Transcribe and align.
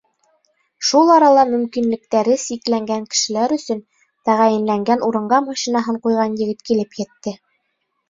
Шул 0.91 1.11
арала 1.15 1.43
мөмкинлектәре 1.49 2.39
сикләнгән 2.45 3.05
кешеләр 3.13 3.55
өсөн 3.59 3.85
тәғәйенләнгән 4.31 5.07
урынға 5.11 5.43
машинаһын 5.53 6.05
ҡуйған 6.09 6.39
егет 6.45 6.69
килеп 6.73 7.03
етте. 7.07 7.41